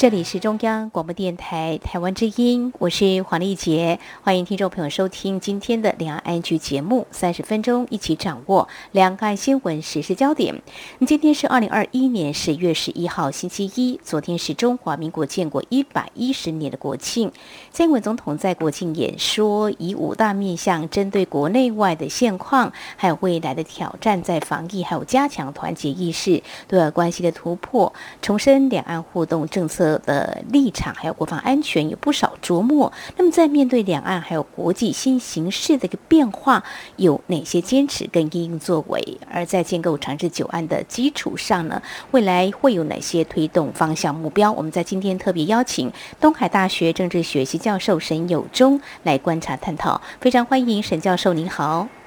[0.00, 10.62] 这里是中央广播电台台湾之音，我是黄丽杰，欢迎听众朋友收听今天的两岸 ING 节目，三十分钟一起掌握两岸新闻时事焦点。
[11.06, 17.30] 今天是二零二一年十月十一号星期一，昨天是中华民国建国一百一十年的国庆。
[17.70, 27.92] 蔡英文总统在国庆演说以五大面向，针对国内外的现况，还有未来的挑战，在防疫还有加强团结意识、对外关系的突破，
[28.22, 29.89] 重申两岸互动政策。
[29.98, 32.92] 的立场还有国防安全有不少琢磨。
[33.16, 36.62] 那么在面对两岸还有国际新形势的一个变化，
[36.96, 39.18] 有哪些坚持跟因应作为？
[39.30, 44.50] 而在建构长治久安的基础上呢，未来会有哪些推动方向目标？
[44.52, 50.00] 我们在今天特别邀请东海大学政治学系教授沈友忠来观察探讨。
[50.20, 51.99] 非常欢迎沈教授，您好。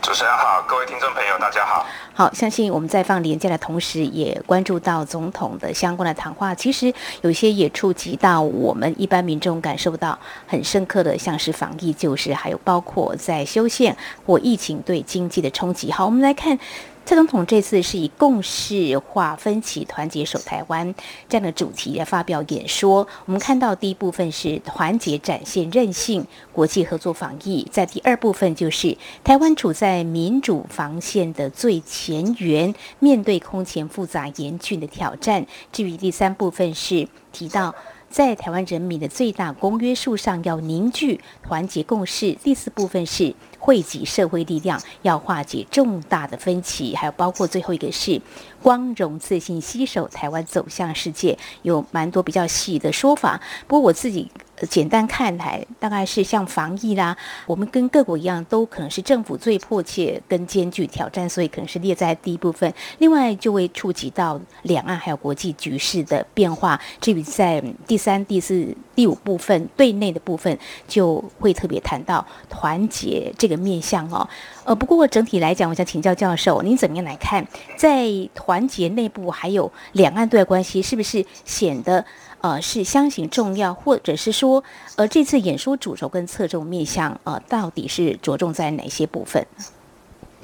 [0.00, 1.86] 主持人好，各位听众朋友，大家好。
[2.14, 6.54] 好，相信我们在放连假的同时，也关注到总统的相关的谈话。
[6.54, 6.92] 其实
[7.22, 15.90] 有些也触及到我们一般民众感受到很深刻的，像是防疫就是，还有包括在修宪或疫情对经济的冲击。
[15.90, 16.58] 好，我们来看。
[17.04, 20.94] 蔡总统这次是以共识化分歧，团结守台湾
[21.28, 23.06] 这样的主题来发表演说。
[23.26, 35.44] 我们看到第一部分是团结展现韧性，国际合作防疫；在第二部分就是台湾处在民主防线的最前缘，面对空前复杂严峻的挑战。
[35.72, 37.74] 至于第三部分是提到
[38.12, 42.32] 在台湾人民的最大公约数上要凝聚团结共识。
[42.34, 43.34] 第四部分是。
[43.64, 48.20] 汇集社会力量，要化解重大的分歧，还有包括最后一个是
[48.60, 53.40] 光荣自信携手台湾走向世界，有蛮多比较细的说法。
[53.68, 54.28] 不过我自己。
[54.66, 57.16] 简单看来，大概是像防疫啦，
[57.46, 62.72] 我们跟各国一样，都可能是政府最迫切跟艰巨挑战，所以可能是列在第一部分。
[62.98, 66.80] 另外就会触及到两岸还有国际局势的变化。
[67.00, 70.56] 至于在第三、第四、第五部分对内的部分，
[70.86, 74.28] 就会特别谈到团结这个面向哦。
[74.64, 82.04] 呃，不过整体来讲，我想请教教授，您怎么样来看，在团结内部还有两岸对外关系，是不是显得？
[82.42, 84.62] 呃，是相形重要，或者是说，
[84.96, 89.46] 呃，这次演说主轴跟侧重面向，呃，到底是着重在哪些部分？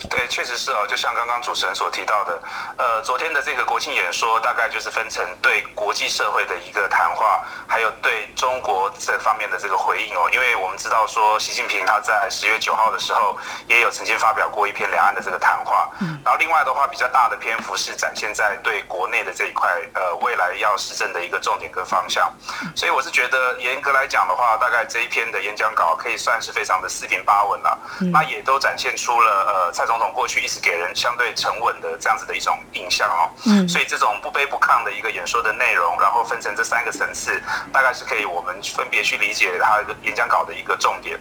[0.08, 2.40] 对，确实是哦，就像刚刚主持人所提到的，
[2.76, 10.30] 呃，昨天的这个国庆演说，大概就是分成对国际社会的一个谈话，还有对中国这方面的这个回应哦。
[10.32, 15.90] 因为我们知道说，习近平他在十月九号的时候，也有曾经发表过一篇两岸的这个谈话。
[15.98, 16.16] 嗯。
[16.24, 22.32] 然后另外的话，比较大的篇幅是展现在对国内的这一块，呃，未来要施政的一个重点跟方向。
[22.76, 27.78] 所以我是觉得，严格来讲的话，大概这一篇的演讲稿可以算是非常的四平八稳了。
[28.00, 28.12] 嗯。
[28.12, 29.87] 那也都展现出了呃，蔡。
[29.88, 41.18] 总统过去一直给人相对沉稳的这样子的一种印象哦，嗯，所以这种不卑不亢的一个演说的内容，然后分成这三个层次，大概是可以我们分别去理解他演讲稿的一个重点。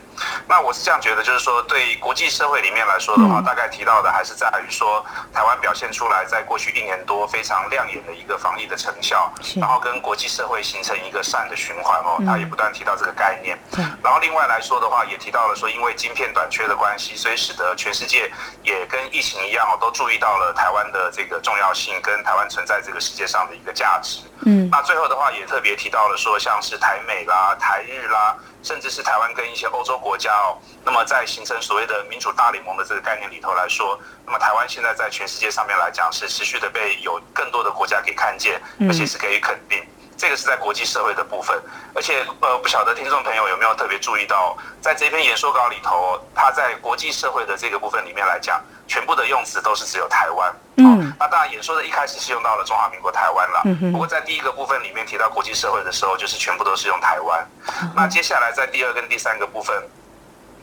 [0.50, 13.58] 那我是这样觉得，就是说对国际社会里面来说的话，大概提到的还是在于说台湾表现出来在过去一年多非常亮眼的一个防疫的成效，然后跟国际社会形成一个善的循环哦，他也不断提到这个概念。
[14.04, 18.30] 然后另外来说的话，也提到了说，因为晶片短缺的关系，所以使得全世界。
[18.64, 24.22] 也跟疫情一样哦，都注意到了台湾的这个重要性，跟台湾存在这个世界上的一个价值。
[24.46, 39.84] 嗯，那最后的话也特别提到了说，像是台美啦、台日啦，甚至是台湾跟一些欧洲国家哦，那么在形成所谓的民主大联盟的这个概念里头来说，那么台湾现在在全世界上面来讲是持续的被有更多的国家可以看见，而且是可以肯定。
[40.18, 41.56] 这个是在国际社会的部分，
[41.94, 50.52] 而且呃，不晓得听众朋友有没有特别注意到，在这篇演说稿里头，他在国际社会的这个部分里面来讲，全部的用词都是只有台湾。
[50.78, 53.62] 嗯，那当然演说的一开始是用到了中华民国台湾了。
[53.66, 57.48] 嗯，不过在第一个部分里面提到国际社会的时候，就是全部都是用台湾。
[57.96, 59.88] 那接下来在第二跟第三个部分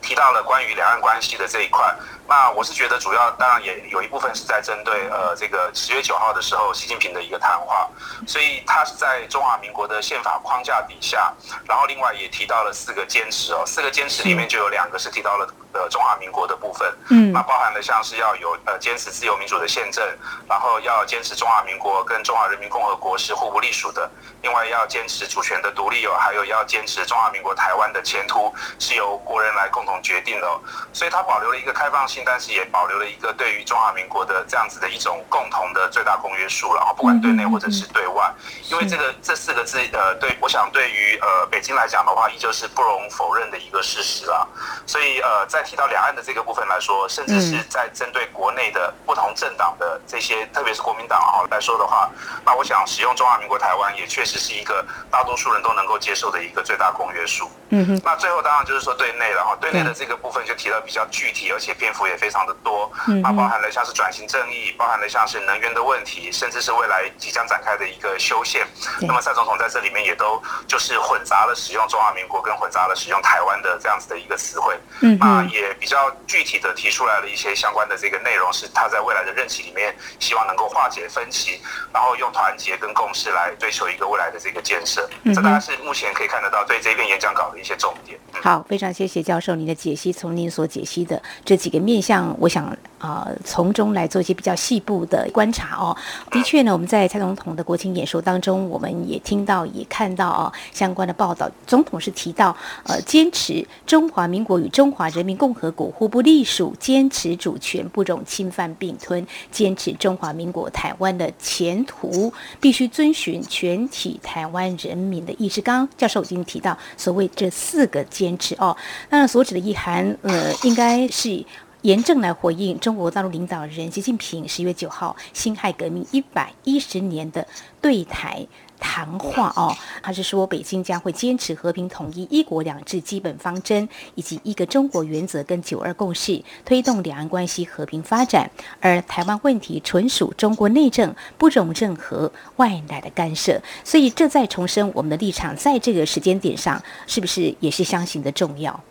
[0.01, 1.95] 提到了关于两岸关系的这一块。
[2.27, 7.87] 那我是觉得主要当然也有一部分是在针对呃这个十月九号的时候习近平的一个谈话，
[8.25, 11.31] 所以他是在中华民国的宪法框架底下，
[11.67, 20.03] 然后另外也提到了四个坚持哦，四个坚持里面就有两个是提到了呃中华民国的部分，嗯，那包含了像是要有呃坚持自由民主的宪政，
[20.49, 24.09] 然后要坚持中华民国跟中华人民共和国是互不隶属的，
[24.41, 30.47] 另外要坚持主权的独立哦，还有要坚持中华民国台湾的前途是由国人来共同决定的，
[30.91, 32.14] 所以他保留了一个开放性。
[32.15, 38.33] 性，但是也保留了一个对于中华民国的这样子的一种共同的最大公约数了，然后不管对内或者是对外，
[38.71, 44.47] 因为这个这四个字，呃，对，我想对于呃北京来讲的话，依旧是不容否认的一个事实啊。
[44.85, 52.09] 所以呃，在提到两岸的这个部分来说，甚至是在针对国内的不同政党的这些，特别是国民党啊来说的话，
[52.45, 57.51] 那我想使用中华民国台湾也确实是一个大多数人都能够接受的一个最大公约数。
[57.69, 58.01] 嗯哼。
[58.05, 62.91] 那最后当然就是说对内了哈，对内的这个部分就提到比较具体，而且篇幅也非常的多。
[63.07, 63.21] 嗯。
[63.21, 68.65] 那包含了像是转型正义，包含了像是能源的问题，甚至是未来即将展开的一个修宪。
[69.01, 74.77] 那么蔡总统在这里面也都就是混杂了使用中华民国跟混杂了使用台湾的这样子的一个词汇。
[75.01, 75.17] 嗯。
[75.19, 81.59] 那也比较具体的提出来了一些相关的这个内容，是他在未来的任期里面希望能够化解分歧，
[81.93, 85.09] 然后用团结跟共识来追求一个未来的这个建设。
[85.23, 85.33] 嗯。
[85.33, 88.19] 这大概是目前可以看得到对这篇演讲稿的一些重点。
[88.41, 90.11] 好，非常谢谢教授您的解析。
[90.11, 92.65] 从您所解析的这几个面向，我想
[92.97, 95.95] 啊、呃，从中来做一些比较细部的观察哦。
[96.31, 101.49] 的确呢，我们在蔡总统的国情演说当中，我们也听到也看到啊、相关的报道。
[101.67, 115.61] 总统是提到，呃，坚持中华民国与中华人民共和国互不隶属，坚持主权不容侵犯并吞，坚持中华民国台湾的前途必须遵循全体台湾人民的意志。
[115.61, 118.75] 刚刚教授已经提到所谓这四个坚持哦，
[119.09, 121.45] 那所指的意涵，呃，应该是。
[121.85, 127.47] 严正来回应中国大陆领导人习近平十月九号辛亥革命一百一十年的
[127.79, 128.43] 对台
[128.79, 129.71] 谈话哦，
[130.01, 138.49] 他是说北京将会坚持和平统一、一国两制基本方针以及一个中国原则跟九二共识，推动两岸关系和平发展。
[138.81, 143.61] 而台湾问题纯属中国内政，不容任何外来的干涉。
[143.83, 148.83] 所以这再重申我们的立场，在这个时间点上，是不是也是相形的重要？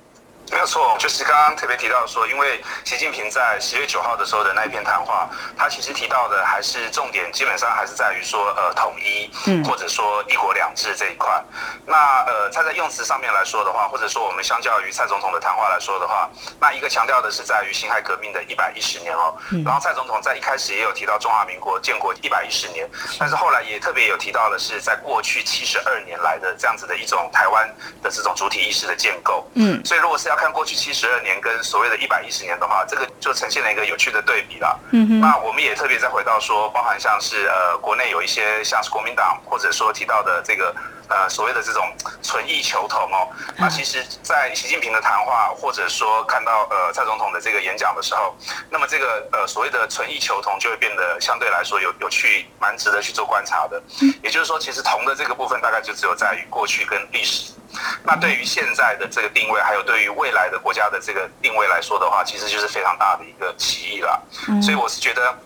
[0.52, 9.30] 没有错，就是刚刚特别提到说，因为习近平在十月九号的时候的那一篇谈话，他其实提到的还是重点，基本上还是在于说，呃，统一，
[9.64, 11.42] 或者说一国两制这一块。
[11.86, 16.30] 那呃，他在用词上面来说的话，或者说我们相较于蔡总统的谈话来说的话，
[16.60, 19.34] 那一个强调的是在于辛亥革命的一百一十年哦。
[19.64, 22.88] 然后蔡总统在一开始也有提到中华民国建国一百一十年，
[23.18, 27.68] 但是后来也特别有提到的是，在过去七十二年来的这样子的一种台湾
[28.02, 29.46] 的这种主体意识的建构。
[29.54, 34.78] 嗯，所以如果是要看过去七十二年跟所谓的一百一十年的话，这个就呈现了一个有趣的对比了。
[34.92, 40.74] 嗯哼，那我们也特别再回到说，包含像是呃国内有一些像是国民党或者说提到的这个
[41.08, 41.92] 呃所谓的这种
[42.22, 48.34] 存异求同哦，那其实，在习近平的谈话或者说看到呃蔡总统的这个演讲的时候，
[48.70, 53.82] 那么这个呃所谓的存异求同就会变得相对来说有有趣，蛮值得去做观察的。
[54.22, 57.52] 也就是说，其实同的这个部分大概就只有在于过去跟历史。
[58.04, 64.22] 那对于现在的这个定位，还有对于未来的国家的这个定位来说的话，其实就是非常大的一个歧义了。
[64.62, 65.36] 所以我是觉得。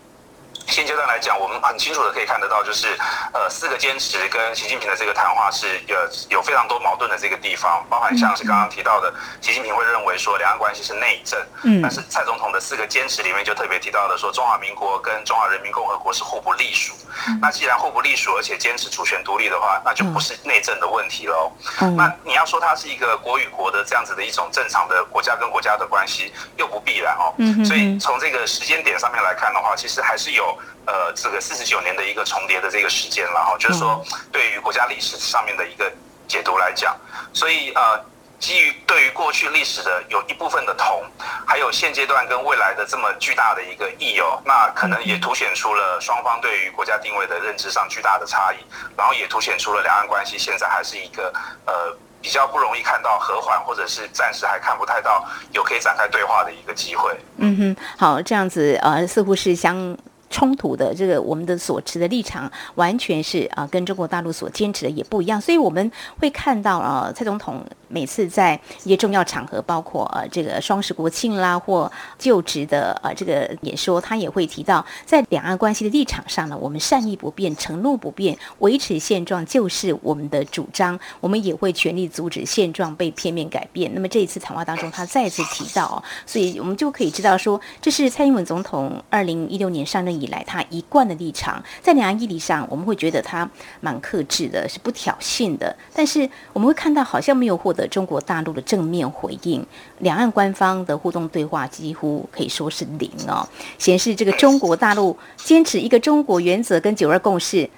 [0.69, 2.95] 现阶段来讲，我们很清楚的可以看得到，就是
[3.33, 5.97] 呃四个坚持跟习近平的这个谈话是有
[6.29, 9.11] 有非常多矛盾的这个地方，包含像是刚刚提到的，
[9.41, 16.93] 习近平会认为说两岸关系是内政，嗯，但是蔡总统的四个坚持里面就特别提到了说中华民国跟中华人民共和国是互不隶属，
[17.41, 21.51] 那既然互不隶属，而且坚持主权独立的话，那就不是内政的问题喽。
[21.97, 27.33] 那你要说它是一个国与国的这样子的一种正常的国家跟国家的关系，又不必然哦。
[27.65, 30.57] 所以从这个时间点上面来看的话，其实还是有。
[30.85, 35.91] 呃，这个四十九年的一个重叠的这个时间了哈，就是说对于国家历史上面的一个
[36.27, 36.97] 解读来讲，
[37.31, 38.03] 所以呃，
[38.39, 41.03] 基于对于过去历史的有一部分的同，
[41.45, 48.57] 还有现阶段跟未来的这么巨大的一个异哦，那可能也凸显出了双方对于国家定位的认知上巨大的差异，
[48.97, 51.31] 然后也凸显出了两岸关系现在还是一个
[51.65, 57.15] 呃比较不容易看到和缓，或者是暂时还看不太到有可以展开对话的一个机会。
[57.37, 59.95] 嗯哼，好，这样子呃，似乎是相。
[60.29, 83.91] 冲突的这个我们的所持的立场完全是啊，跟中国大陆所坚持的也不一样，所以我们会看到啊，蔡总统每次在一些重要场合，包括呃这个双十国庆啦或就职的呃这个演说，他也会提到，在两岸关系的立场上呢，我们善意不变，承诺不变，维持现状就是我们的主张，我们也会全力阻止现状被片面改变。
[83.93, 93.49] 那么这一次谈话当中，他再次提到哦，所以我们就可以知道说，这是蔡英文总统二零一六年上任以来，他一贯的立场，在两岸议题上，我们会觉得他
[93.81, 95.75] 蛮克制的，是不挑衅的。
[95.93, 99.65] 但是我们会看到，好像没有获得中国大陆的正面回应，
[99.99, 107.69] 两岸官方的互动对话几乎可以说是零哦，显示这个中国大陆坚持一个中国原则跟九二共识，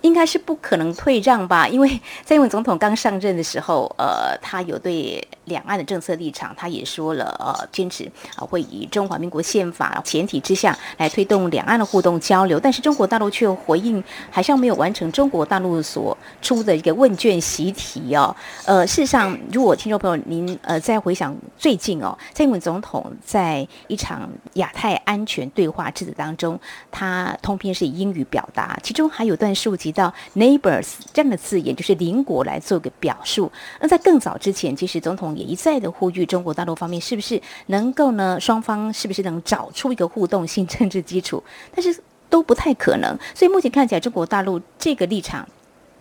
[0.00, 18.34] 应该是不可能退让吧，因为在英文总统刚上任的时候，呃，他有对两岸的政策立场，他也说了，呃，坚持啊会以中华民国宪法前提之下来推动两岸的互动交流，但是中国大陆却回应，好像没有完成中国大陆所出的一个问卷习题哦。
[18.64, 26.58] 呃，事实上，如果听众朋友您呃再回想最近哦，蔡英文总统在一场亚太安全对话之子当中，
[26.90, 29.92] 他通篇是以英语表达，其中还有段涉及。
[29.92, 33.52] 到 neighbors 这样的字眼，就是邻国来做个表述。
[33.78, 38.38] 那在更早之前，其实总统一再的呼吁中国大陆方面，是不是能够呢？
[38.40, 41.42] 双方是不是能找出一个互动性政治基础？
[41.74, 43.18] 但是都不太可能。
[43.34, 45.46] 所以目前看起来，中国大陆这个立场，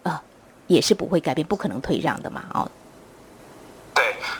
[0.03, 0.21] 呃，
[0.67, 2.45] 也是不会改变，不可能退让的嘛。
[2.53, 2.71] 哦。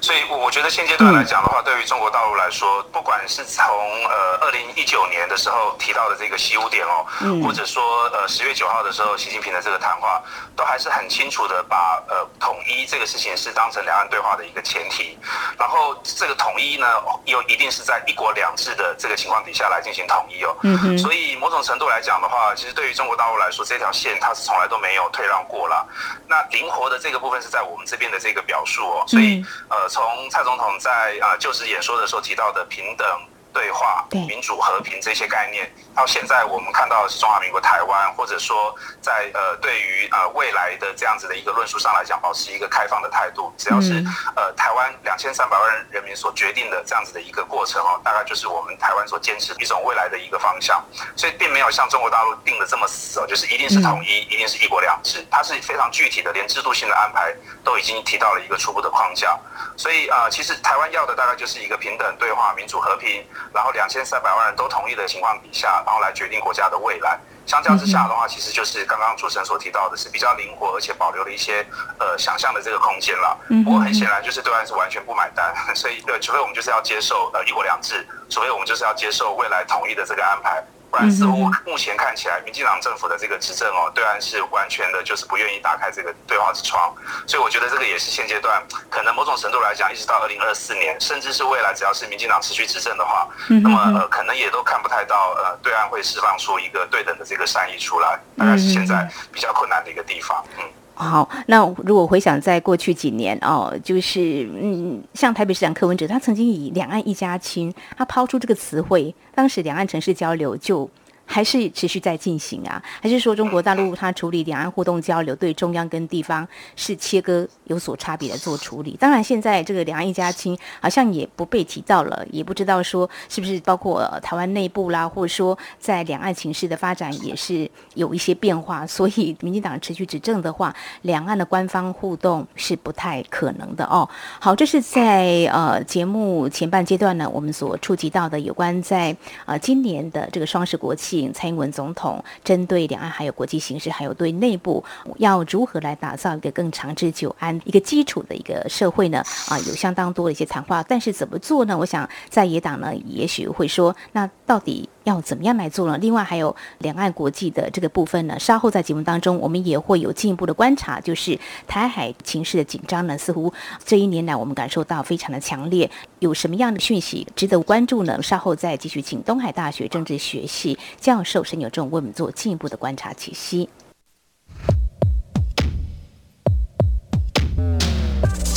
[0.02, 3.66] 对，所以我觉得现阶段来讲的话，对于中国大陆来说，不管是从
[4.06, 7.06] 呃二零一九年的时候提到的这个西五点哦，
[7.44, 10.22] 或者说呃十月九号的时候习近平的这个谈话，
[10.56, 15.18] 都还是很清楚的把呃统一这个事情是当成两岸对话的一个前提，
[15.58, 16.88] 然后这个统一呢
[17.26, 25.88] 又一定是在一国两制的这个情况底下来进行统一哦，嗯，所以某种程度来讲的话，其实对于中国大陆来说，这条线它是从来都没有退让过了。
[26.28, 29.46] 那灵活的这个部分是在我们这边的这个表述哦，所以。
[29.70, 33.06] 呃，从蔡总统在啊就职演说的时候提到的平等。
[33.54, 43.54] 对话、民主、和平这些概念，到现在我们看到的是中华民国台湾，或者说在呃对于呃未来的这样子的一个论述上来讲，保持一个开放的态度。
[43.58, 44.04] 只要是
[44.36, 50.84] 呃台湾两千三百万人民所决定的这样子的一个过程哦，大概就是我们台湾所坚持的一种未来的一个方向。
[51.16, 55.26] 所以并没有像中国大陆定的这么死哦，就是一定是统一，一定是一国两制。
[55.30, 59.38] 它是非常具体的，连制度性的安排都已经提到了一个初步的框架。
[59.76, 63.26] 所以啊、呃，其实台湾要的大概就是一个平等、对话、民主、和平。
[63.54, 67.20] 然后两千三百万人都同意的情况底下，然后来决定国家的未来。
[67.46, 71.66] 相较之下的话，其实就是刚刚主持人所提到的，是比较灵活，而且保留了一些
[72.00, 73.38] 呃想象的这个空间了。
[73.66, 80.64] 不过很显然，就是对岸是完全不买单，所以对，除非我们就是要接受呃一国两制，除非我们就是要接受未来统一的这个安排。
[80.92, 86.94] 不然，似乎目前看起来，民进党政府的这个执政哦，对岸是完全的，就是不愿意打开这个对话之窗。
[87.26, 93.26] 所以，我觉得这个也是现阶段可能某种程度来讲，一直到二零二四年，甚至是未来，只要是民进党持续执政的话，
[93.64, 100.44] 那么呃，可能也都看不太到呃，对岸会释放出一个对等的这个善意出来，大概是现在比较困难的一个地方。
[100.60, 100.64] 嗯。
[100.94, 110.90] 好，那如果回想在过去几年哦，就是嗯，像台北市长柯文哲，他曾经以“两岸一家亲”，他抛出这个词汇，当时两岸城市交流就。
[111.32, 112.84] 还是持续在进行啊？
[113.02, 116.46] 还是说中国大陆它处理两岸互动交流，对中央跟地方
[116.76, 118.98] 是切割有所差别的做处理？
[119.00, 128.86] 当然，现在这个两岸一家亲好像也不被提到了，也不知道说是不是包括台湾内部啦，或者说在两岸情势的发展也是有一些变化。
[128.86, 134.08] 所以，民进党持续执政的话，两岸的官方互动是不太可能的哦。
[134.40, 141.21] 好，这是在呃节目前半阶段呢，我们所触及到的有关在呃今年的这个双十国庆。
[141.34, 144.82] 蔡英文总统针对两岸还有国际形势，还有对内部
[145.18, 149.22] 要如何来打造一个更长治久安一个基础的一个社会呢？
[149.50, 151.78] 啊，有相当多的一些谈话，但是怎么做呢？
[151.78, 155.98] 我想在野党呢，也许会说，那到底要怎么样来做呢？
[155.98, 163.52] 另外还有两岸国际的这个部分呢，稍后在节目当中，我们也会有进一步的观察，就是台海情势的紧张呢，似乎
[163.84, 165.90] 这一年来我们感受到非常的强烈，
[166.20, 168.22] 有什么样的讯息值得关注呢？
[168.22, 173.70] 稍后再继续请东海大学政治学系教授沈有正为我们做进一步的观察解析。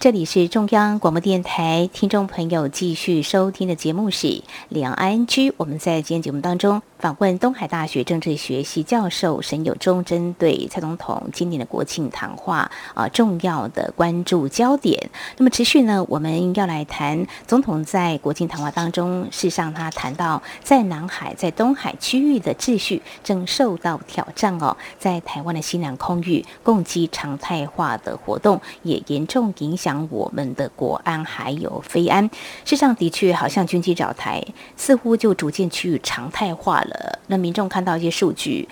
[0.00, 4.28] 这里是中央广播电台，听众朋友继续收听的节目是
[4.70, 5.50] 《两岸 ING》。
[5.58, 15.10] 我们在今天节目当中访问东海大学政治学系教授沈有忠，针对蔡总统今年的国庆谈话啊重要的关注焦点。
[15.36, 29.89] 那么持续呢，我们要来谈总统在国庆谈话当中，事实上他谈到在南海、在东海区域的秩序正受到挑战哦，在台湾的西南空域共机常态化的活动也严重影响。
[29.90, 32.22] 讲我们的国安还有飞安，
[32.64, 34.40] 事实上的确好像军机找台，
[34.76, 37.18] 似乎就逐渐趋于常态化了。
[37.26, 38.68] 那民众看到一些数据，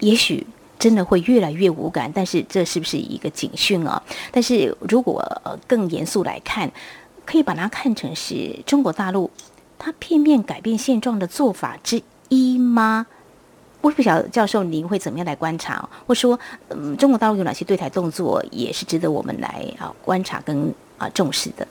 [0.00, 0.46] 也许
[0.78, 4.02] 真的会越来越无感，但是这是不是一个警讯啊？
[4.30, 6.70] 但是如果呃更严肃来看，
[7.24, 9.30] 可以把它看成是中国大陆
[9.78, 13.06] 它片面改变现状的做法之一吗？
[13.80, 21.66] 我不晓得教授您会怎么样来观察，或说嗯中国大陆有哪些对台动作也是值得我们来啊观察跟啊重视的。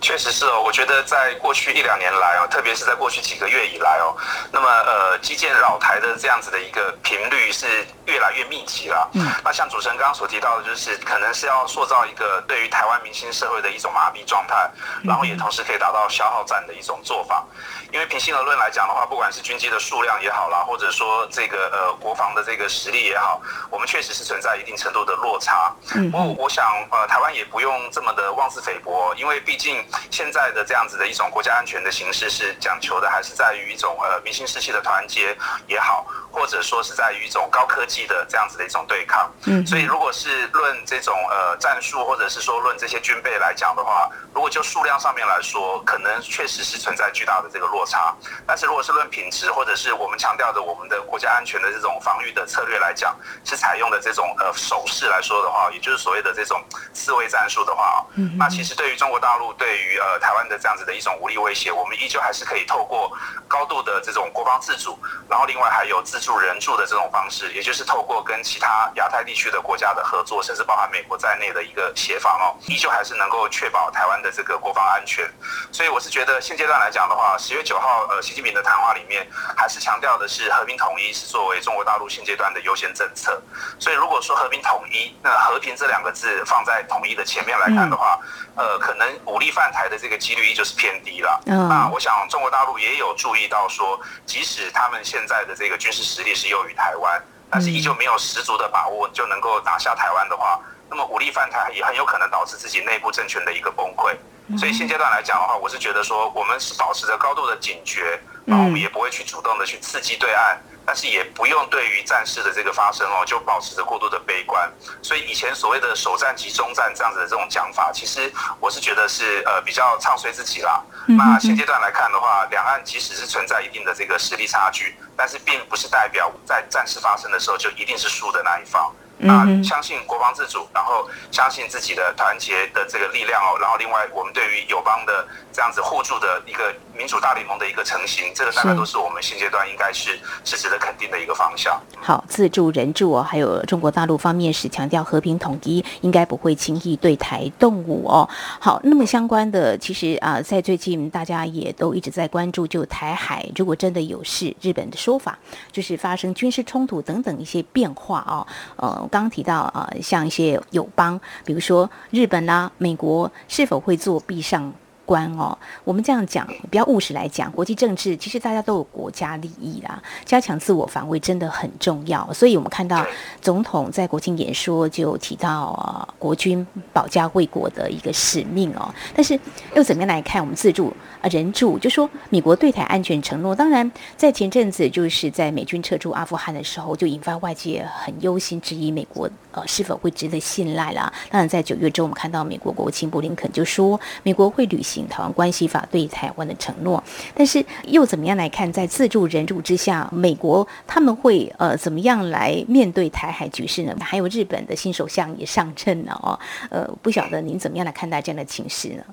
[0.00, 4.16] 确实是哦，我觉得在过去一两年来哦，特别是在过去几个月以来哦，
[4.52, 9.10] 那么呃，基建扰台的这样子的一个频率是越来越密集了。
[9.14, 14.70] 嗯，那像主持人刚刚所提到的，就是可能是要塑造一个对于台湾明星社会的一种麻痹状态，
[15.02, 17.44] 然后也同时可以达到消耗战的一种做法。
[17.90, 23.40] 因为平心而论来讲的话，不管是军机的数量也好啦，或者说这个呃国防的这个实力也好，
[23.70, 25.72] 我们确实是存在一定程度的落差。
[25.94, 29.84] 嗯，我我想呃台湾也不用这么的妄自菲薄，因为毕竟。
[30.10, 39.30] 现在的这样子的一种国家安全的形式是讲求的，还是在于一种呃民心士气的团结也好，或者说是在于一种高科技的这样子的一种对抗。
[39.46, 48.14] 嗯，所以如果是论这种呃战术，或者是说论这些军备来讲的话，如果就数量上面来说，可能确实是存在巨大的这个落差。
[48.46, 63.10] 但是如果是论品质，或者是我们强调的我们的国家安全的这种防御的策略来讲，是采用的这种呃手势来说的话，也就是所谓的这种刺猬战术的话，嗯，那其实对于中国大陆对于于呃台湾的这样子的一种武力威胁，我们依旧还是可以透过
[63.46, 75.28] 高度的这种国防自主，然后另外还有自助人助的这种方式，也就是透过跟其他亚太地区的国家的合作，甚至包含美国在内的一个协防哦，依旧还是能够确保台湾的这个国防安全。
[75.72, 83.40] 所以我是觉得现阶段来讲的话，十月九号呃习近平的谈话里面还是强调的是和平统一是作为中国大陆现阶段的优先政策。
[83.78, 88.18] 所以如果说和平统一，那和平这两个字放在统一的前面来看的话，
[88.56, 89.78] 呃，可能武力犯台。
[89.78, 91.40] 台的这个几率依旧是偏低了。
[91.46, 93.96] 嗯那我想中国大陆也有注意到说，
[94.26, 100.58] 即使他们现在的这个军事实力是优于台湾，但是依旧没有十足的把握就能够拿下台湾的话，
[100.90, 104.16] 那么武力犯台也很有可能导致自己内部政权的一个崩溃。
[104.58, 108.18] 所以现阶段来讲的话，我是觉得说，我们是保持着高度的警觉，
[108.48, 110.58] 然后我们也不会去主动的去刺激对岸。
[110.88, 114.72] 但是也不用对于战事的这个发生哦，就保持着过度的悲观。
[115.02, 120.82] 所以以前所谓的首战即终战这样子的这种讲法，其实我是觉得是呃比较唱衰自己啦。
[121.04, 128.90] 那现阶段来看的话，两岸即使是存在一定的这个实力差距，但是并不是代表在战事发生的时候就一定是输的那一方。
[129.18, 141.80] 那相信国防自主，然后相信自己的团结的这个力量哦，然后另外我们对于友邦的这样子互助的一个民主大联盟的一个成型，这个大概都是我们现阶段应该是是值得肯定的一个方向。
[142.00, 148.28] 好，自助人助哦，还有中国大陆方面是强调和平统一，应该不会轻易对台动武哦。
[148.60, 155.36] 好，那么相关的其实啊，在最近大家也都一直在关注，就台海如果真的有事，日本的说法
[155.72, 159.07] 就是发生军事冲突等等一些变化哦，呃。
[159.08, 164.72] 刚提到啊，像一些友邦，比如说日本啦、美国，是否会做壁上
[165.04, 172.30] 观哦，我们这样讲比较务实来讲，国际政治其实大家都有国家利益啦，加强自我防卫真的很重要。
[172.30, 173.06] 所以我们看到
[173.40, 178.94] 总统在国庆演说就提到啊，国军保家卫国的一个使命哦。
[179.14, 179.40] 但是
[179.74, 181.78] 又怎么样来看我们自助啊人助？
[181.78, 191.12] 就说美国对台安全承诺，当然在前阵子就是在美军撤出阿富汗的时候，就引发外界很忧心质疑美国呃是否会值得信赖啦。
[191.30, 194.98] 当然在九月中，我们看到美国国务卿布林肯就说美国会履行。
[195.08, 197.02] 台湾关系法对台湾的承诺，
[197.34, 203.96] 但是又怎么样来看，在自助人助之下，美国他们会呃怎么样来面对台海局势呢？
[204.00, 209.04] 还有日本的新首相也上阵了哦，呃，不晓得您怎么样来看待这样的情势呢？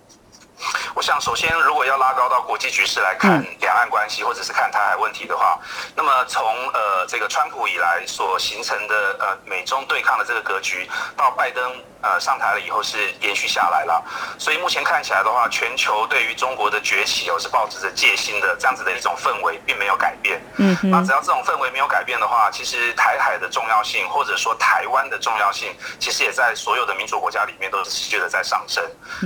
[0.95, 5.59] 我想，首先，如果要拉高到国际局势来看两岸关系，或者是看台海问题的话，
[5.95, 14.01] 那么从呃这个川普以来所形成的呃美中对抗的这个格局，到拜登呃上台了以后是延续下来了。
[14.37, 20.41] 所以目前看起来的话，全球对于中国的崛起哦是抱持着戒心的这样子的一种氛围，并没有改变。
[20.57, 28.81] 嗯，那只要这种氛围没有改变的话，其实台海的重要性，或者说台湾的重要性，其实也在所有的民主国家里面都是持续的在上升。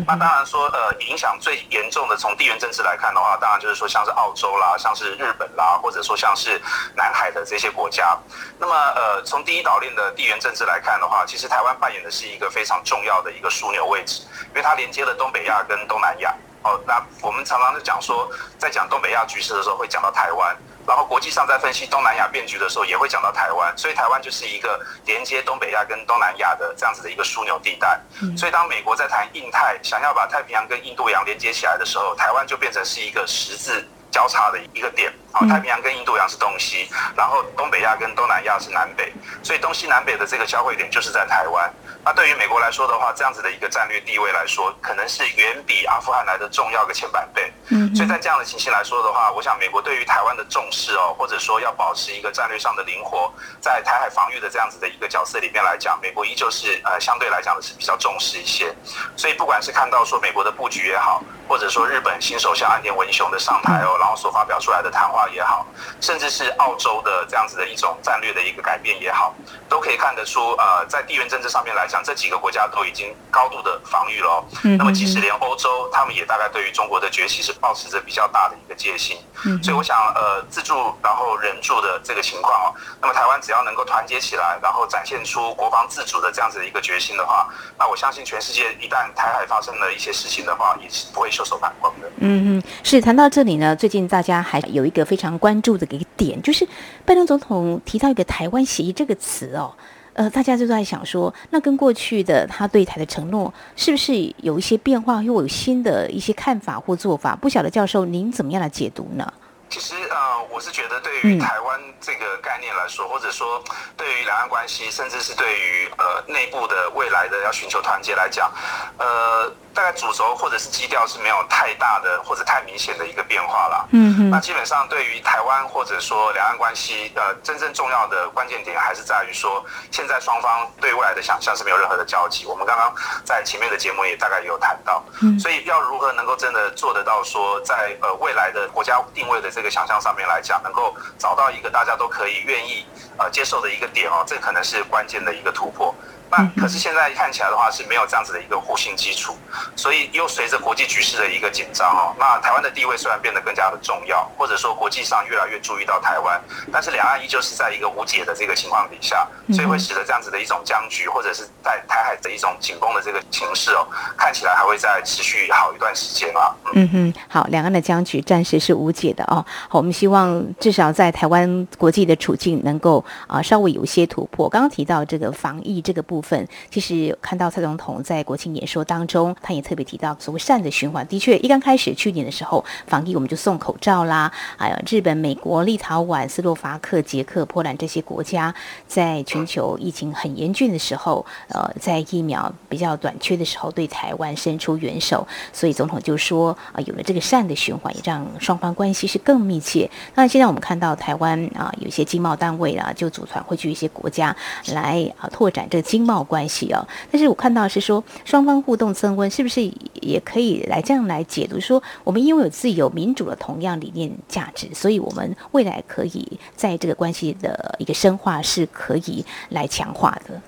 [0.07, 1.38] 那当然说呃影响。
[1.41, 6.62] 最严重的，从地缘政治来看的话，当然就是说像是澳洲啦，像是日本啦，或者说像是
[6.95, 8.17] 南海的这些国家。
[8.58, 16.34] 那么，呃，从第一岛链的地缘政治来看的话，其实台湾扮演的是一个非常重要的一个枢纽位置，因为它连接了东北亚跟东南亚。
[16.63, 20.55] 哦，那我们常常就讲说，在讲东北亚局势的时候，会讲到台湾。
[20.87, 27.99] 然后国际上在分析东南亚变局的时候，也会讲到台湾，所以台湾就是一个连接东北亚跟东南亚的这样子的一个枢纽地带。
[28.35, 35.11] 所以当美国在谈印太，想要把太平洋跟印度洋连接起来的时候，台湾就变成是一个十字交叉的一个点。
[35.31, 41.71] 好，太平洋跟印度洋是东西，然后东北亚跟东南亚是南北，所以东西南北的这个交汇点就是在台湾。
[42.03, 47.53] 那对于美国来说的话，这样子的一个战略地位来说，可能是远比阿富汗来的重要个千百倍。
[47.67, 58.73] 嗯，所以在这样的情形来说的话，我想美国对于台湾的重视哦，或者说要保持一个战略上的灵活，在台海防御的这样子的一个角色里面来讲，美国依旧是呃相对来讲的是比较重视一些。
[59.15, 65.65] 所以不管是看到说美国的布局也好，或者说日本新首相岸田文雄的上台哦，然后所发表出来的谈话也好，
[65.99, 69.33] 甚至是澳洲的这样子的一种战略的一个改变也好，
[69.67, 74.45] 都可以看得出呃，在地缘政治上面来讲，这几个国家都已经高度的防御了哦。
[74.77, 79.17] 那么即使连欧洲，他们也大概对于中国的崛起是保持着比较大的一个戒心。
[79.63, 87.47] 所以我想呃，自助然后人助的这个情况哦，那么台湾只要能够团结起来，然后展现出国防自主的这样子的一个决心的话，
[87.79, 91.31] 那我相信全世界一旦台海发生了一些事情的话，也是不会。
[91.39, 92.10] 袖手旁观的。
[92.17, 96.67] 嗯嗯，是谈到这里呢，最近大家还有一个非常关注的一个点，就是
[97.06, 99.73] 拜登总统提到一个“台湾协议”这个词哦，
[100.13, 107.38] 呃，大家就在想说，那跟过去的他对台的承诺是不是有一些变化，又有新的一些看法或做法？
[107.38, 109.32] 不晓得教授您怎么样来解读呢？
[109.69, 110.17] 其实呃，
[110.52, 113.63] 我是觉得对于台湾这个概念来说，或者说
[113.95, 118.52] 对于两岸关系，甚至是对于呃内部的未来的要寻求团结来讲，
[118.97, 119.49] 呃。
[119.79, 123.87] 大概主轴或者是基调是没有太大的或者太明显的一个变化了。
[123.91, 124.29] 嗯嗯。
[124.29, 132.45] 那基本上对于台湾或者说两岸关系，呃，真正重要的关键点还是在于说，现在双方对未来的想象是没有任何的交集。
[132.45, 135.01] 我们刚刚在前面的节目也大概有谈到。
[135.21, 135.39] 嗯。
[135.39, 142.85] 所以要如何能够真的做得到说，在呃未来的国家定位的这个想象上面来讲，能够找到一个大家都可以愿意
[143.17, 145.95] 呃接受的一个点哦，这可能是关键的一个突破。
[146.31, 149.35] 那可是现在看起来的话是没有这样子的一个互信基础，
[149.75, 156.39] 所以又随着国际局势的一个紧张哦，那台湾的地位虽然变得更加的重要，或者说国际上越来越注意到台湾，
[156.71, 166.55] 但是两岸依旧是在一个无解的这个情况底下，所以会使得这样子的一种僵局，或者是在台海的一种紧绷的这个情势哦，看起来还会再持续好一段时间啊。
[166.73, 169.43] 嗯哼，好，两岸的僵局暂时是无解的哦。
[169.67, 174.47] 好，我们希望至少在台湾国际的处境能够啊稍微有一些突破。
[174.47, 176.18] 刚刚提到这个防疫这个部分。
[176.19, 181.08] 部分其实看到蔡总统在国庆演说当中，他也特别提到所谓善的循环。
[181.08, 188.53] 的确，一刚开始去年的时候，防疫我们就送口罩啦，还有日本、美国、立陶宛、斯洛伐克、捷克、波兰这些国家，
[188.86, 195.25] 在全球疫情很严峻的时候，呃，在疫苗比较短缺的时候，对台湾伸出援手。
[195.53, 199.89] 所以总统就说啊、有了这个善的循环，也让双方关系是更密切。
[200.15, 204.36] 那现在我们看到台湾啊、有一些经贸单位啊，就组团会去一些国家
[204.73, 206.08] 来啊、拓展这经。
[206.09, 209.61] 贸关系哦，但是我看到是说双方互动升温，是不是
[210.01, 220.41] 也可以来这样来解读说，我们因为有自由民主的同样理念价值，所以我们未来可以在这个关系的一个深化是可以来强化的。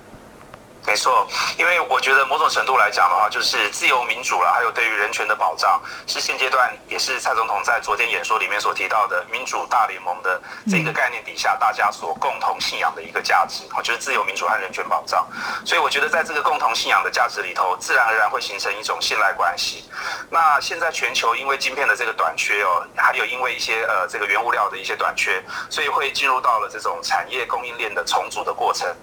[0.86, 15.26] 没错，因为我觉得某种程度来讲的话，就是自由民主了，还有对于人权的保障，是现阶段也是蔡总统在昨天演说里面所提到的民主大联盟的这个概念底下，大家所共同信仰的一个价值，就是自由民主和人权保障。
[15.63, 19.86] 所以我觉得在这个共同信仰的价值里头，自然而然会形成一种信赖关系。
[20.30, 28.94] 那现在全球因为晶片的这个短缺哦，还有因为一些呃这个原物料的一些短缺，所以会进入到了这种产业供应链的重组的过程。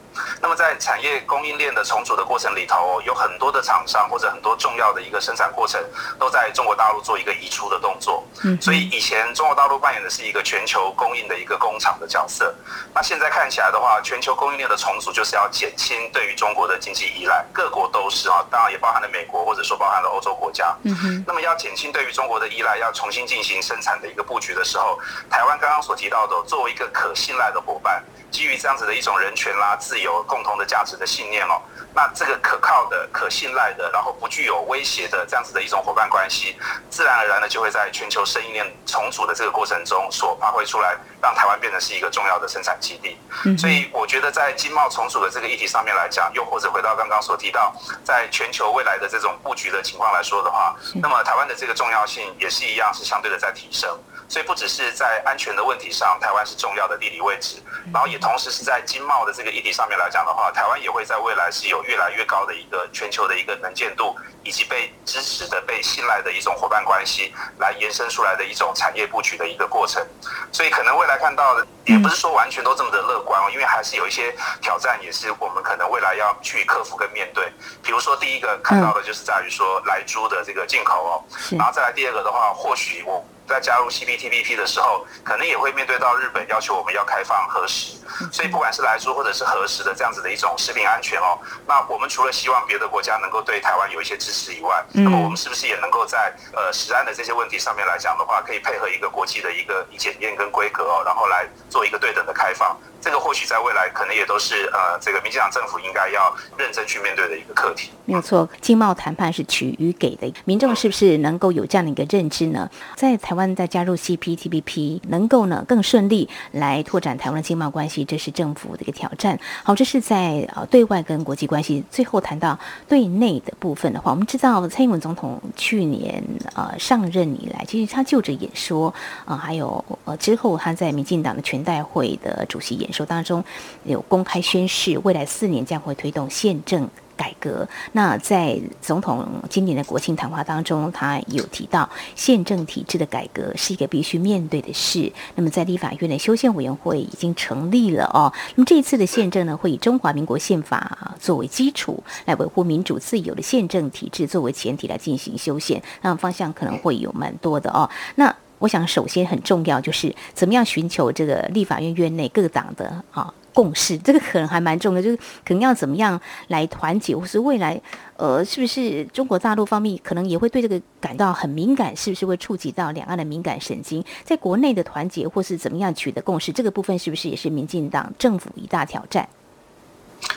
[0.43, 5.83] 那么在产业供应链的重组的过程里头，有很多的厂商或者很多重要的一个生产过程，
[6.19, 8.25] 都在中国大陆做一个移出的动作。
[8.45, 12.55] 嗯，所以以前中国大陆扮演的是一个全球供应的一个工厂的角色。
[12.95, 20.77] 那现在看起来的话，全球供应链的重组就是要减轻对于中国的经济依赖，各国都是啊，当然也包含了美国，或者说包含了欧洲国家。
[20.85, 21.25] 嗯哼。
[21.27, 24.99] 那么要减轻对于中国的依赖，要重新进行生产的一个布局的时候，
[25.31, 28.03] 台湾刚刚所提到的，作为一个可信赖的伙伴。
[28.31, 31.61] 基于这样子的一种人权啦、自由、共同的价值的信念哦，
[31.95, 36.57] 那这个可靠的、可信赖的，然后不具有威胁的这样子的一种伙伴关系，
[36.91, 43.19] 自然而然的就会在全球生意链重组的这个过程中所发挥出来，让台湾变成是一个重要的生产基地。
[43.57, 53.99] 所以我觉得在经贸重组的这个议题上面来讲，又或者回到刚刚所提到，在全球未来的这种布局的情况来说的话，那么台湾的这个重要性也是一样，是相对的在提升。
[54.29, 57.57] 所以不只是在安全的问题上，台湾是重要的地理位置，
[57.93, 64.15] 然后也同时是在经贸的这个议题上面来讲的话，台湾也会在未来是有越来越高的一个全球的一个能见度，
[64.45, 70.07] 以及被支持的、被信赖的一种伙伴关系，来延伸出来的一种产业布局的一个过程。
[70.53, 77.51] 所以可能未来看到的，也不是说完全都这么的乐观哦，因为还是有一些挑战，也是我们可能未来要去克服跟面对。
[77.83, 81.13] 比如说第一个看到的就是在于说莱猪的这个进口哦，
[81.57, 83.25] 然后再来第二个的话，或许我。
[83.49, 87.97] 在加入 CPTPP 的时候，可能也会面对到日本要求我们要开放核实，
[88.31, 102.77] 所以不管是来猪或者是核实的这样子的一种食品安全哦，那我们除了希望别的国家能够对台湾有一些支持以外，那么我们是不是也能够在呃食安的这些问题上面来讲的话，可以配合一个国际的一个检验跟规格哦，然后来做一个对等的开放？
[103.01, 107.93] 这个或许在未来可能也都是呃，这个民进党政府应该要认真去面对的一个课题。
[108.05, 112.69] 没有错，经贸谈判是取与给的，民众是不是能够有这样的一个认知呢？
[112.97, 119.39] 在台湾在加入 CPTPP 能够呢更顺利来拓展台湾的经贸关系，这是政府的一个挑战。
[119.63, 121.85] 好，这是在呃对外跟国际关系。
[121.91, 126.23] 最后谈到对内的部分的话，我们知道蔡英文总统去年
[126.55, 128.89] 呃上任以来，其实他就职演说
[129.25, 132.93] 啊、呃，还有呃之后他在民进党的全代会的主席演。
[132.93, 133.45] 说当中
[133.85, 137.69] 有公开宣誓，未来四年将会推动宪政改革。
[137.93, 145.13] 那在总统今年的国庆谈话当中，他有提到宪政体制的改革是一个必须面对的事。
[145.35, 148.33] 那么在立法院的修宪委员会已经成立了哦。
[148.55, 155.83] 那么这一次的宪政呢，会以中华民国宪法作为基础，来维护民主自由的宪政体制作为前提来进行修宪。
[156.03, 157.91] 那方向可能会有蛮多的哦。
[158.15, 167.81] 那我想，首先很重要就是怎么样寻求这个立法院院内各党的啊共识，这个可能还蛮重要，就是可能要怎么样来团结，或是未来
[168.17, 174.05] 呃，是不是中国大陆方面可能也会对这个感到很敏感，是不是会触及到两岸的敏感神经？
[174.23, 179.29] 在国内的团结或是怎么样取得共识，这个部分是不是也是民进党政府一大挑战？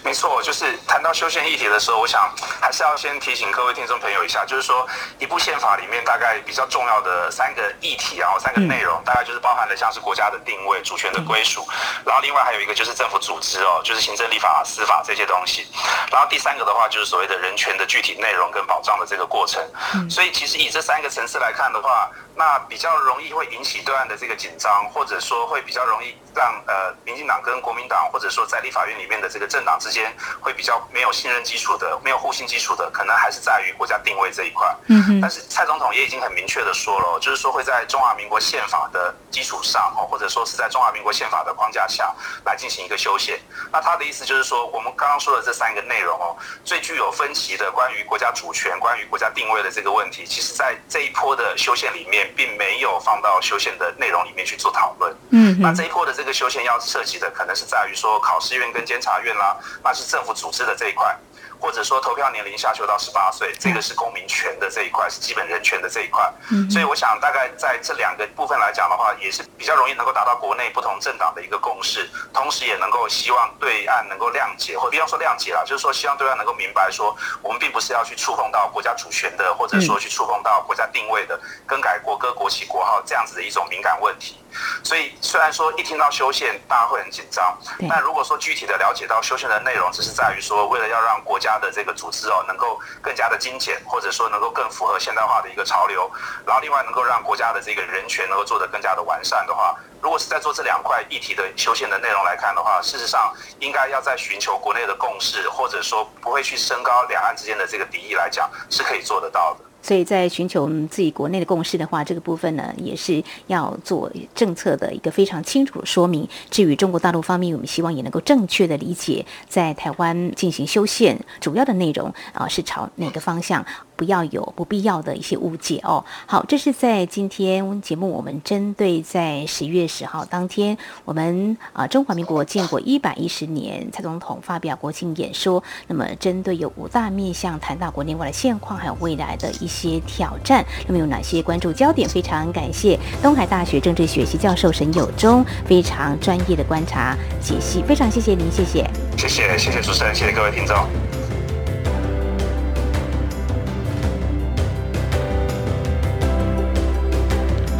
[0.04, 4.88] 没错，就是谈到修宪议题的时候，我想还是要先提醒各位听众朋友一下，就是说
[5.20, 11.68] 一部宪法里面大概比较重要的三个议题，然后三个内容，大概就是包含了像是国家的定位、主权的归属，
[12.04, 15.68] 然后另外还有一个就是政府组织哦，就是行政、立法、司法这些东西，
[16.12, 19.62] 然后第三个的话就是所谓的人权的具体内容跟保障的这个过程。
[20.10, 34.66] 所以其实以这三个层次来看的话，那比较容易会引起对岸的这个紧张，或者说会比较容易让呃民进党跟国民党，或者说在立法院里面的这个政党之间会比较没有信任基础的，没有互信基础的，可能还是在于国家定位这一块。
[34.88, 35.22] 嗯哼。
[35.22, 43.38] 但是蔡总统也已经很明确的说了，就是说会在中华民国宪法的基础上哦，或者说是在中华民国宪法的框架下来进行一个修宪。
[43.72, 52.22] 那他的意思就是说，我们刚刚说的这三个内容哦，最具有分歧的关于国家主权、关于国家定位的这个问题，其实在这一波的修宪里面。
[52.36, 55.14] 并没有放到修宪的内容里面去做讨论。
[55.32, 61.18] 嗯，那这一波的这个修宪要涉及的，可能是在于说考试院跟监察院啦，那是政府组织的这一块。
[61.62, 66.28] 或者说投票年龄下修到十八岁，这个是公民权的这一块，是基本人权的这一块。
[66.50, 84.38] 嗯，所以我想大概在这两个部分来讲的话，也是比较容易能够达到国内不同政党的一个共识，同时也能够希望对岸能够谅解，或不要说谅解啦，就是说希望对岸能够明白说，我们并不是要去触碰到国家主权的，或者说去触碰到国家定位的，更改国歌、国旗、国号这样子的一种敏感问题。
[84.84, 87.58] 所以虽然说一听到修宪，大家会很紧张，
[87.90, 96.10] 但如果说具体的了解到修宪的内容，只是在于说，为了要让国家的这个组织哦，能够更加的精简，或者说能够更符合现代化的一个潮流，
[96.46, 109.71] 然后另外能够让国家的这个人权能够做得更加的完善的话，如果是在做这两块议题的修宪的内容来看的话，事实上应该要在寻求国内的共识，或者说不会去升高两岸之间的这个敌意来讲，是可以做得到的。
[109.82, 116.28] 所以在寻求自己国内的共识的话，这个部分呢，也是要做政策的一个非常清楚的说明。
[116.50, 123.66] 至于中国大陆方面，我们希望也能够正确的理解，在台湾进行修宪主要的内容啊，是朝哪个方向。
[124.02, 126.04] 不要有不必要的一些误解哦。
[126.26, 135.64] 好，这是在今天节目，我们针对在十一月十号当天，我们啊中华民国建国一百一十年，蔡总统发表国庆演说。
[135.86, 142.10] 那么，针对有五大面向谈到国内外的现况，还有未来的一些挑战，那么有哪些关注焦点？
[142.10, 150.76] 非常感谢东海大学政治学系教授沈有忠非常专业的观察解析，非常谢谢您，谢谢，谢谢谢谢主持人，谢谢各位听众。